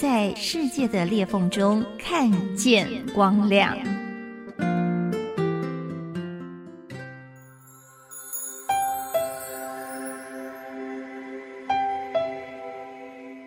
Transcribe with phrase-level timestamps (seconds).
[0.00, 3.76] 在世界的裂缝中看见光亮。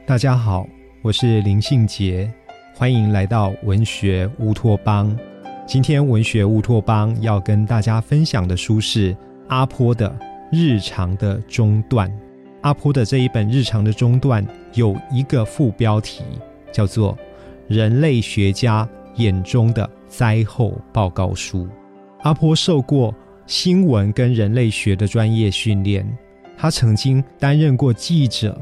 [0.06, 0.68] 大家好，
[1.02, 2.30] 我是林信杰，
[2.76, 5.18] 欢迎来到文学乌托邦。
[5.66, 9.16] 今天文学乌托邦要跟大家分享的书是
[9.48, 10.10] 阿坡的
[10.52, 12.10] 《日常的中断》。
[12.62, 16.24] 阿坡的这一本《日常的中断》有一个副标题，
[16.72, 17.14] 叫做
[17.68, 21.66] 《人类学家眼中的灾后报告书》。
[22.22, 23.14] 阿坡受过
[23.48, 26.08] 新闻跟人类学的专业训练，
[26.56, 28.56] 他曾经担任过记者、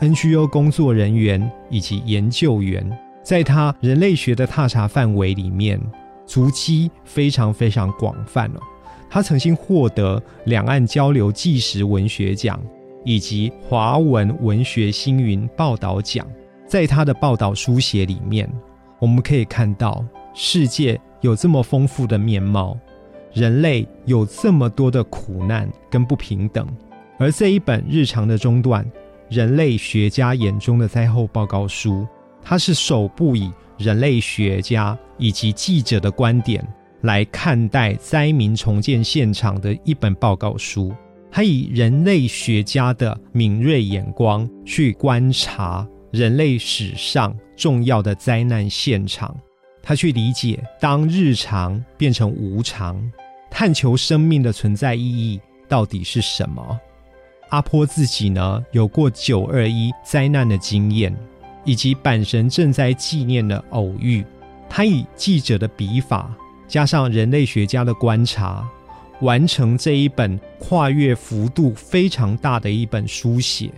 [0.00, 2.86] NGO 工作人员以及研究员，
[3.22, 5.80] 在他人类学的踏查范围里面，
[6.26, 8.60] 足迹非常非常广泛了。
[9.08, 12.60] 他曾经获得两岸交流纪实文学奖。
[13.06, 16.26] 以及华文文学星云报道奖，
[16.66, 18.50] 在他的报道书写里面，
[18.98, 20.04] 我们可以看到
[20.34, 22.76] 世界有这么丰富的面貌，
[23.32, 26.66] 人类有这么多的苦难跟不平等。
[27.16, 28.84] 而这一本日常的中断，
[29.28, 32.04] 人类学家眼中的灾后报告书，
[32.42, 36.66] 它是首部以人类学家以及记者的观点
[37.02, 40.92] 来看待灾民重建现场的一本报告书。
[41.36, 49.36] 他以人类学家的敏锐眼光去观察人类史上重要的灾难现场，
[49.82, 52.98] 他去理解当日常变成无常，
[53.50, 55.38] 探求生命的存在意义
[55.68, 56.80] 到底是什么。
[57.50, 61.14] 阿坡自己呢，有过九二一灾难的经验，
[61.66, 64.24] 以及阪神正在纪念的偶遇。
[64.70, 66.34] 他以记者的笔法，
[66.66, 68.66] 加上人类学家的观察。
[69.20, 73.70] 完成这一本跨越幅度非常大的一本书写，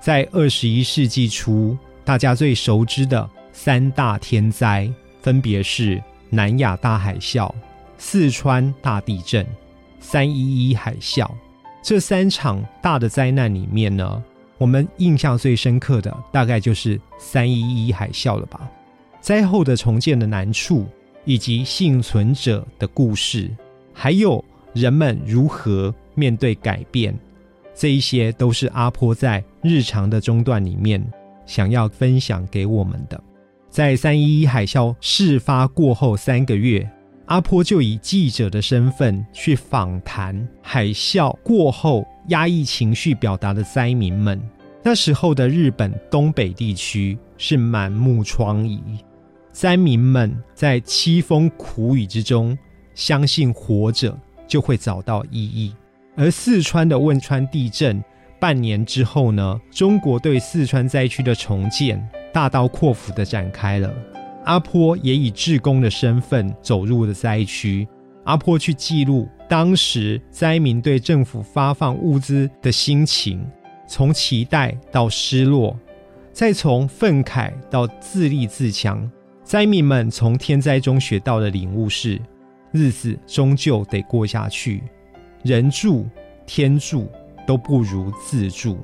[0.00, 4.90] 在二十一世纪初，大家最熟知的三大天灾，
[5.20, 7.52] 分别是南亚大海啸、
[7.98, 9.46] 四川大地震、
[10.00, 11.30] 三一一海啸。
[11.82, 14.22] 这三场大的灾难里面呢，
[14.56, 18.68] 我们印象最深刻的大概就是三一一海啸了吧？
[19.20, 20.86] 灾后的重建的难处，
[21.26, 23.50] 以及幸存者的故事，
[23.92, 24.42] 还有。
[24.72, 27.16] 人们如何面对改变？
[27.74, 31.04] 这一些都是阿坡在日常的中段里面
[31.46, 33.22] 想要分享给我们的。
[33.70, 36.88] 在三一一海啸事发过后三个月，
[37.26, 44.40] 阿坡就以记者的身份去访谈海啸过后压抑情绪表达的灾民们。
[44.82, 48.80] 那时候的日本东北地区是满目疮痍，
[49.52, 52.56] 灾民们在凄风苦雨之中，
[52.94, 54.18] 相信活着。
[54.48, 55.72] 就会找到意义。
[56.16, 58.02] 而四川的汶川地震
[58.40, 63.94] 半年之后呢，中国对四川灾区的重建大刀阔斧的展开了。
[64.44, 67.86] 阿坡也以志工的身份走入了灾区。
[68.24, 73.46] 阿坡去记录当时灾民对政府发放物资的心情，
[73.86, 75.78] 从期待到失落，
[76.32, 79.10] 再从愤慨到自立自强。
[79.44, 82.20] 灾民们从天灾中学到的领悟是。
[82.72, 84.82] 日子终究得过下去，
[85.42, 86.06] 人助
[86.46, 87.08] 天助
[87.46, 88.78] 都不如自助。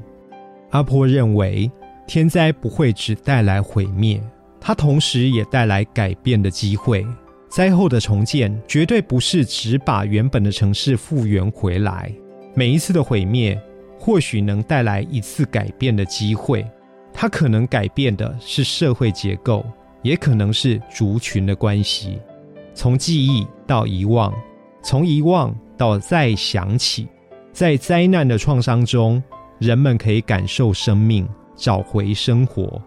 [0.70, 1.70] 阿婆认为，
[2.06, 4.20] 天灾不会只带来毁灭，
[4.60, 7.06] 它同时也带来改变的机会。
[7.48, 12.12] 灾后的重建绝对不是只把原本的城市复原回来，
[12.54, 13.60] 每一次的毁灭
[13.98, 16.66] 或许能带来一次改变的机会。
[17.12, 19.64] 它可能改变的是社会结构，
[20.02, 22.18] 也可能是族群的关系。
[22.74, 24.34] 从记忆到遗忘，
[24.82, 27.06] 从遗忘到再想起，
[27.52, 29.22] 在灾难的创伤中，
[29.58, 32.82] 人们可以感受生命，找回生活，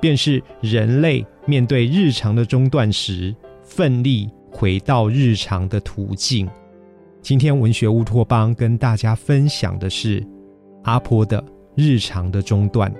[0.00, 6.48] 便是人类面对日常的中断时，奋力回到日常的途径。
[7.22, 10.26] 今天文学乌托邦跟大家分享的是
[10.84, 11.42] 阿婆的
[11.74, 12.92] 日常的中断。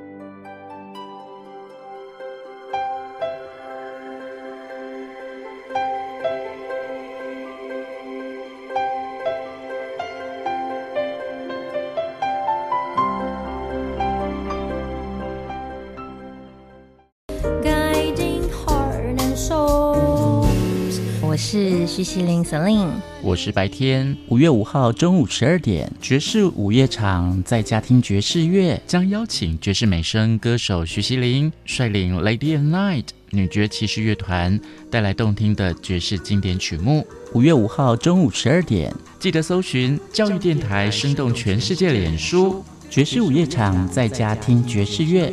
[21.40, 22.90] 是徐熙玲 Celine，
[23.22, 24.14] 我是白天。
[24.28, 34.60] 五月五号中午十二点，爵士午夜场在家听爵士乐，将邀请爵士美声歌手徐熙玲率领 Lady and Night 女爵骑士乐团
[34.90, 37.06] 带来动听的爵士经典曲目。
[37.32, 45.32] 五月五号中午十二点，记得搜寻教育电台，生动全世界脸书爵士午夜场在家听爵士乐。